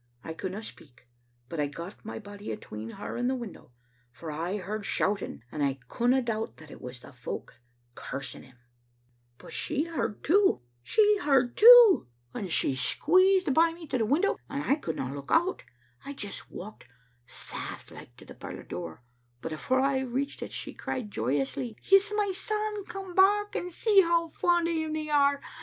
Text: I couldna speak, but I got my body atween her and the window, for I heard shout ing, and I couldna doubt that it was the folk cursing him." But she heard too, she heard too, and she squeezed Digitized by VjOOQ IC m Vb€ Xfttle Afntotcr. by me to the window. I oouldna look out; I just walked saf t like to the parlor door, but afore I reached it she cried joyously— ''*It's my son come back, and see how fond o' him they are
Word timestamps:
I 0.23 0.33
couldna 0.33 0.63
speak, 0.63 1.07
but 1.47 1.59
I 1.59 1.67
got 1.67 2.03
my 2.03 2.17
body 2.17 2.51
atween 2.51 2.89
her 2.93 3.15
and 3.17 3.29
the 3.29 3.35
window, 3.35 3.71
for 4.11 4.31
I 4.31 4.57
heard 4.57 4.83
shout 4.83 5.21
ing, 5.21 5.43
and 5.51 5.63
I 5.63 5.77
couldna 5.89 6.23
doubt 6.23 6.57
that 6.57 6.71
it 6.71 6.81
was 6.81 7.01
the 7.01 7.13
folk 7.13 7.61
cursing 7.93 8.41
him." 8.41 8.57
But 9.37 9.53
she 9.53 9.83
heard 9.83 10.23
too, 10.23 10.63
she 10.81 11.19
heard 11.19 11.55
too, 11.55 12.07
and 12.33 12.51
she 12.51 12.75
squeezed 12.75 13.45
Digitized 13.45 13.53
by 13.53 13.61
VjOOQ 13.61 13.65
IC 13.69 13.69
m 13.73 13.75
Vb€ 13.77 13.77
Xfttle 13.77 13.77
Afntotcr. 13.77 13.77
by 13.77 13.79
me 13.79 13.87
to 13.89 13.97
the 13.99 14.05
window. 14.07 14.37
I 14.49 14.75
oouldna 14.77 15.13
look 15.13 15.29
out; 15.31 15.63
I 16.03 16.13
just 16.13 16.49
walked 16.49 16.85
saf 17.27 17.85
t 17.85 17.93
like 17.93 18.17
to 18.17 18.25
the 18.25 18.33
parlor 18.33 18.63
door, 18.63 19.03
but 19.39 19.53
afore 19.53 19.81
I 19.81 19.99
reached 19.99 20.41
it 20.41 20.51
she 20.51 20.73
cried 20.73 21.11
joyously— 21.11 21.77
''*It's 21.83 22.11
my 22.15 22.31
son 22.33 22.85
come 22.85 23.13
back, 23.13 23.55
and 23.55 23.71
see 23.71 24.01
how 24.01 24.29
fond 24.29 24.67
o' 24.67 24.71
him 24.73 24.93
they 24.93 25.11
are 25.11 25.39